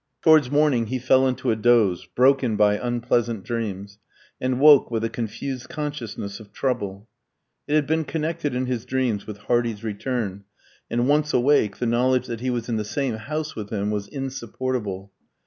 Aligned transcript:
Towards 0.23 0.49
morning 0.49 0.87
he 0.87 0.97
fell 0.97 1.27
into 1.27 1.51
a 1.51 1.55
doze, 1.55 2.07
broken 2.15 2.55
by 2.55 2.75
unpleasant 2.79 3.43
dreams, 3.43 3.99
and 4.41 4.59
woke 4.59 4.89
with 4.89 5.03
a 5.03 5.09
confused 5.11 5.69
consciousness 5.69 6.39
of 6.39 6.51
trouble. 6.51 7.07
It 7.67 7.75
had 7.75 7.85
been 7.85 8.05
connected 8.05 8.55
in 8.55 8.65
his 8.65 8.83
dreams 8.83 9.27
with 9.27 9.37
Hardy's 9.37 9.83
return, 9.83 10.43
and, 10.89 11.07
once 11.07 11.35
awake, 11.35 11.77
the 11.77 11.85
knowledge 11.85 12.25
that 12.25 12.41
he 12.41 12.49
was 12.49 12.67
in 12.67 12.77
the 12.77 12.83
same 12.83 13.13
house 13.13 13.55
with 13.55 13.69
him 13.69 13.91
was 13.91 14.07
insupportable. 14.07 15.11